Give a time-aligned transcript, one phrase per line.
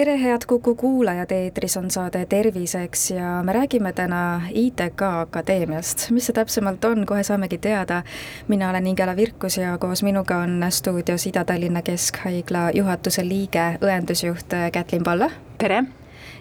[0.00, 6.10] tere, head Kuku kuulajad, eetris on saade Terviseks ja me räägime täna ITK Akadeemiast.
[6.10, 8.02] mis see täpsemalt on, kohe saamegi teada.
[8.48, 15.04] mina olen Ingela Virkus ja koos minuga on stuudios Ida-Tallinna Keskhaigla juhatuse liige, õendusjuht Kätlin
[15.04, 15.30] Palla.
[15.58, 15.84] tere!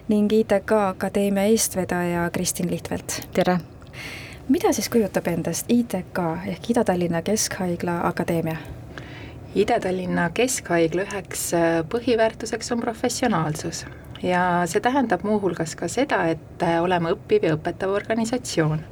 [0.08, 3.28] ning ITK Akadeemia eestvedaja Kristin Lihtvelt.
[3.34, 3.60] tere!
[4.50, 8.79] mida siis kujutab endast ITK ehk Ida-Tallinna Keskhaigla Akadeemia?
[9.56, 13.86] Ida-Tallinna Keskhaigla üheks äh, põhiväärtuseks on professionaalsus.
[14.22, 18.84] Ja see tähendab muuhulgas ka seda, et äh, oleme õppiv ja õpetav organisatsioon.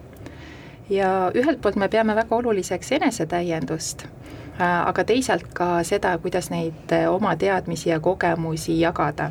[0.89, 6.95] ja ühelt poolt me peame väga oluliseks enesetäiendust, äh, aga teisalt ka seda, kuidas neid
[7.09, 9.29] oma teadmisi ja kogemusi jagada.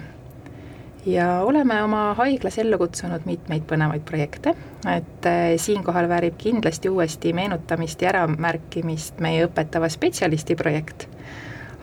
[1.06, 4.54] Ja oleme oma haiglas ellu kutsunud mitmeid põnevaid projekte,
[4.90, 11.06] et siinkohal väärib kindlasti uuesti meenutamist ja äramärkimist meie õpetava spetsialisti projekt,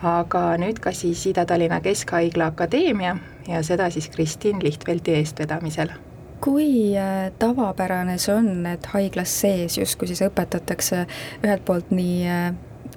[0.03, 3.15] aga nüüd ka siis Ida-Tallinna Keskhaigla Akadeemia
[3.47, 5.93] ja seda siis Kristin Lihtveldi eestvedamisel
[6.43, 11.05] kui äh, tavapärane see on, et haiglas sees justkui siis õpetatakse
[11.45, 12.49] ühelt poolt nii äh,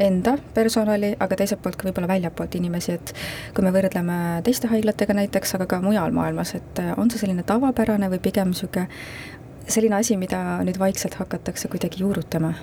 [0.03, 3.13] enda personali, aga teiselt poolt ka võib-olla väljapoolt inimesi, et
[3.55, 7.47] kui me võrdleme teiste haiglatega näiteks, aga ka mujal maailmas, et äh, on see selline
[7.47, 8.89] tavapärane või pigem niisugune
[9.67, 12.55] selline asi, mida nüüd vaikselt hakatakse kuidagi juurutama?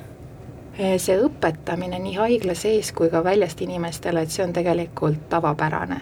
[0.80, 6.00] Äh, see õpetamine nii haigla sees kui ka väljast inimestele, et see on tegelikult tavapärane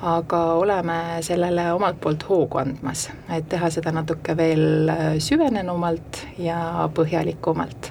[0.00, 6.88] aga oleme sellele omalt poolt hoogu andmas, et teha seda natuke veel äh, süvenenumalt ja
[6.96, 7.90] põhjalikumalt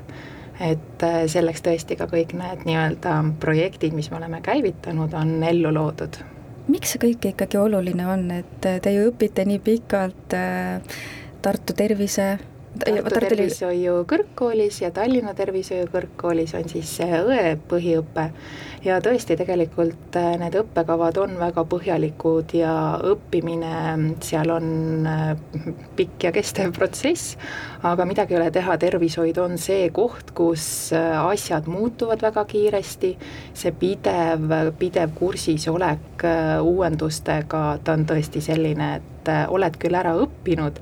[0.59, 5.73] et äh, selleks tõesti ka kõik need nii-öelda projektid, mis me oleme käivitanud, on ellu
[5.73, 6.21] loodud.
[6.67, 10.37] miks see kõik ikkagi oluline on, et te ju õpite nii pikalt
[11.41, 12.35] Tartu Tervise
[12.69, 18.27] Tartu Tervishoiu Kõrgkoolis ja Tallinna Tervishoiu Kõrgkoolis on siis õe põhiõpe.
[18.85, 22.71] Ja tõesti, tegelikult äh, need õppekavad on väga põhjalikud ja
[23.09, 23.73] õppimine
[24.23, 24.69] seal on
[25.09, 25.33] äh,
[25.97, 27.35] pikk ja kestev protsess,
[27.83, 33.15] aga midagi ei ole teha, tervishoid on see koht, kus äh, asjad muutuvad väga kiiresti,
[33.57, 34.47] see pidev,
[34.79, 36.23] pidev kursis olek
[36.63, 40.79] uuendustega, ta on tõesti selline, et oled küll ära õppinud,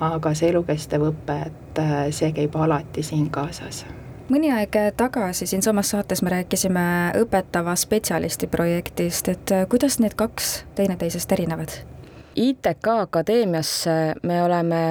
[0.00, 3.84] aga see elukestev õpe, et äh, see käib alati siin kaasas
[4.28, 6.82] mõni aeg tagasi siinsamas saates me rääkisime
[7.16, 11.72] õpetava spetsialisti projektist, et äh, kuidas need kaks teineteisest erinevad?
[12.38, 14.82] ITK Akadeemiasse me oleme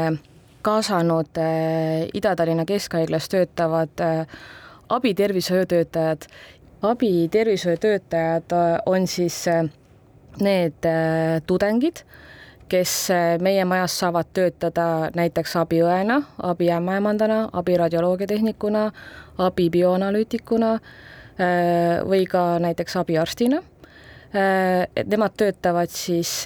[0.65, 4.03] kaasanud äh, Ida-Tallinna Keskhaiglas töötavad
[4.89, 6.27] abitervishoiutöötajad.
[6.81, 8.53] abitervishoiutöötajad
[8.85, 9.45] on siis
[10.41, 10.85] need
[11.47, 12.03] tudengid
[12.69, 18.83] kes eh, meie majas saavad töötada näiteks abiõena, abiämmaemandana, abiradioloogiatehnikuna,
[19.47, 23.61] abibioanalüütikuna eh, või ka näiteks abiarstina.
[24.33, 26.43] Eh, et nemad töötavad siis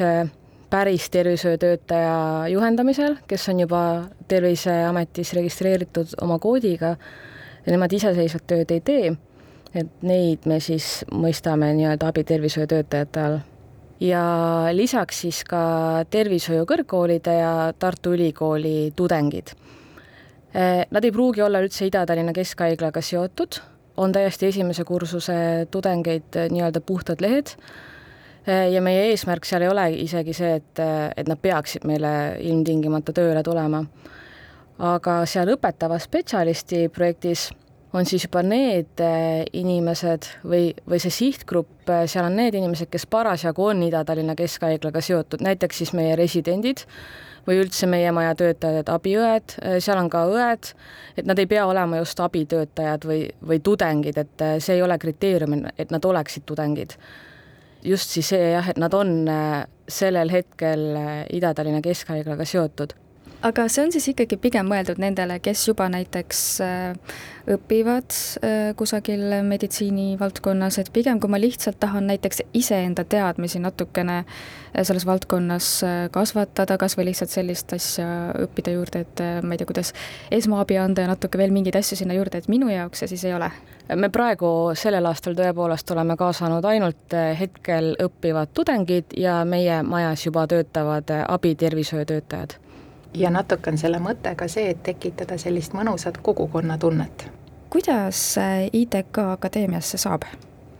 [0.72, 3.84] päris tervishoiutöötaja juhendamisel, kes on juba
[4.28, 6.96] Terviseametis registreeritud oma koodiga
[7.66, 9.14] ja nemad iseseisvat tööd ei tee.
[9.76, 13.38] et neid me siis mõistame nii-öelda abitervishoiutöötajate all
[14.02, 14.24] ja
[14.74, 15.62] lisaks siis ka
[16.10, 19.54] tervishoiu kõrgkoolide ja Tartu Ülikooli tudengid.
[20.54, 23.62] Eh, nad ei pruugi olla üldse Ida-Tallinna Keskhaiglaga seotud,
[24.02, 27.54] on täiesti esimese kursuse tudengeid eh, nii-öelda puhtad lehed
[28.48, 30.82] eh, ja meie eesmärk seal ei ole isegi see, et,
[31.16, 33.86] et nad peaksid meile ilmtingimata tööle tulema.
[34.82, 37.52] aga seal õpetava spetsialisti projektis
[37.94, 42.90] on siis juba need äh, inimesed või, või see sihtgrupp, äh, seal on need inimesed,
[42.92, 46.86] kes parasjagu on Ida-Tallinna Keskhaiglaga seotud, näiteks siis meie residendid
[47.48, 50.72] või üldse meie maja töötajad, abiõed, äh, seal on ka õed,
[51.18, 55.60] et nad ei pea olema just abitöötajad või, või tudengid, et see ei ole kriteerium,
[55.76, 56.96] et nad oleksid tudengid.
[57.84, 59.26] just siis see jah, et nad on
[59.90, 60.84] sellel hetkel
[61.34, 62.94] Ida-Tallinna Keskhaiglaga seotud
[63.42, 67.18] aga see on siis ikkagi pigem mõeldud nendele, kes juba näiteks äh,
[67.50, 68.14] õpivad
[68.46, 75.08] äh, kusagil meditsiinivaldkonnas, et pigem kui ma lihtsalt tahan näiteks iseenda teadmisi natukene äh, selles
[75.10, 75.72] valdkonnas
[76.14, 78.08] kasvatada, kas või lihtsalt sellist asja
[78.46, 79.94] õppida juurde, et ma ei tea, kuidas
[80.32, 83.38] esmaabi anda ja natuke veel mingeid asju sinna juurde, et minu jaoks see siis ei
[83.38, 83.52] ole?
[83.98, 90.46] me praegu sellel aastal tõepoolest oleme kaasanud ainult hetkel õppivad tudengid ja meie majas juba
[90.48, 92.62] töötavad abitervishoiutöötajad
[93.14, 97.28] ja natuke on selle mõte ka see, et tekitada sellist mõnusat kogukonnatunnet.
[97.70, 100.24] kuidas äh, ITK Akadeemiasse saab?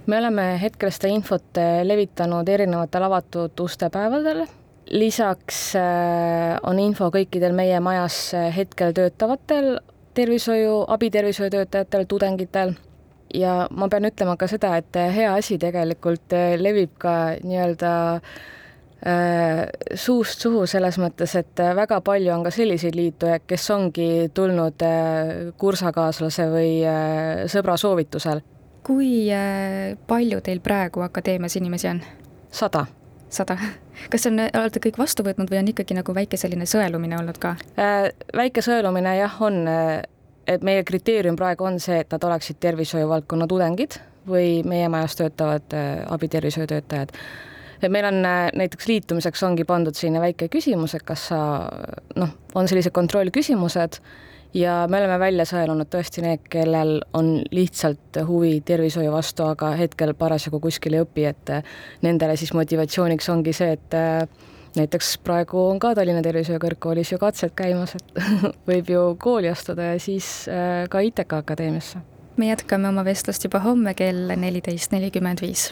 [0.06, 4.46] me oleme hetkel seda infot levitanud erinevatel avatud ustepäevadel
[4.92, 9.80] lisaks äh, on info kõikidel meie majas hetkel töötavatel
[10.14, 12.74] tervishoiu, abitervishoiutöötajatel, tudengitel
[13.34, 18.34] ja ma pean ütlema ka seda, et hea asi tegelikult levib ka nii-öelda äh,
[19.98, 25.32] suust suhu selles mõttes, et väga palju on ka selliseid liitujaid, kes ongi tulnud äh,
[25.58, 28.44] kursakaaslase või äh, sõbra soovitusel.
[28.86, 32.04] kui äh, palju teil praegu akadeemias inimesi on?
[32.52, 32.86] sada
[33.32, 33.58] sada.
[34.12, 37.56] kas on, olete kõik vastu võtnud või on ikkagi nagu väike selline sõelumine olnud ka
[37.80, 38.10] äh,?
[38.38, 40.02] väike sõelumine jah, on, äh,
[40.48, 45.74] et meie kriteerium praegu on see, et nad oleksid tervishoiuvaldkonna tudengid või meie majas töötavad
[45.74, 47.16] äh, abitervishoiutöötajad.
[47.82, 51.40] Et meil on äh, näiteks liitumiseks ongi pandud selline väike küsimus, et kas sa
[52.16, 54.02] noh, on sellised kontrollküsimused
[54.54, 60.14] ja me oleme välja sõelunud tõesti need, kellel on lihtsalt huvi tervishoiu vastu, aga hetkel
[60.18, 61.54] parasjagu kuskil ei õpi, et
[62.06, 67.20] nendele siis motivatsiooniks ongi see, et äh, näiteks praegu on ka Tallinna Tervishoiu Kõrgkoolis ju
[67.22, 68.24] katsed käimas, et
[68.70, 72.04] võib ju kooli astuda ja siis äh, ka ITK Akadeemiasse.
[72.38, 75.72] me jätkame oma vestlust juba homme kell neliteist nelikümmend viis.